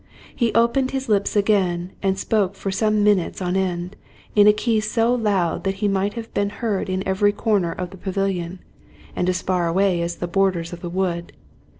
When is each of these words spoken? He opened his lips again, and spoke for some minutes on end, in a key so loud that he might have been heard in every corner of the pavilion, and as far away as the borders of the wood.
He 0.35 0.51
opened 0.55 0.89
his 0.89 1.09
lips 1.09 1.35
again, 1.35 1.91
and 2.01 2.17
spoke 2.17 2.55
for 2.55 2.71
some 2.71 3.03
minutes 3.03 3.39
on 3.39 3.55
end, 3.55 3.95
in 4.35 4.47
a 4.47 4.51
key 4.51 4.79
so 4.79 5.13
loud 5.13 5.63
that 5.63 5.75
he 5.75 5.87
might 5.87 6.15
have 6.15 6.33
been 6.33 6.49
heard 6.49 6.89
in 6.89 7.07
every 7.07 7.31
corner 7.31 7.71
of 7.71 7.91
the 7.91 7.97
pavilion, 7.97 8.61
and 9.15 9.29
as 9.29 9.43
far 9.43 9.67
away 9.67 10.01
as 10.01 10.15
the 10.15 10.25
borders 10.27 10.73
of 10.73 10.81
the 10.81 10.89
wood. 10.89 11.33